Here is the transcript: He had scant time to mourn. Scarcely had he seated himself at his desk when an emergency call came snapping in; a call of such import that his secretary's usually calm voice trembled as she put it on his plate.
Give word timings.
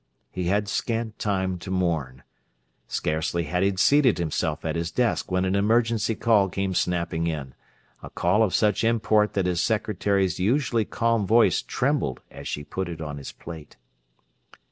He 0.31 0.45
had 0.45 0.67
scant 0.67 1.19
time 1.19 1.59
to 1.59 1.69
mourn. 1.69 2.23
Scarcely 2.87 3.43
had 3.43 3.61
he 3.61 3.77
seated 3.77 4.17
himself 4.17 4.65
at 4.65 4.75
his 4.75 4.89
desk 4.89 5.29
when 5.31 5.45
an 5.45 5.53
emergency 5.55 6.15
call 6.15 6.49
came 6.49 6.73
snapping 6.73 7.27
in; 7.27 7.53
a 8.01 8.09
call 8.09 8.41
of 8.41 8.55
such 8.55 8.83
import 8.83 9.33
that 9.33 9.45
his 9.45 9.61
secretary's 9.61 10.39
usually 10.39 10.85
calm 10.85 11.27
voice 11.27 11.61
trembled 11.61 12.19
as 12.31 12.47
she 12.47 12.63
put 12.63 12.89
it 12.89 12.99
on 12.99 13.19
his 13.19 13.31
plate. 13.31 13.77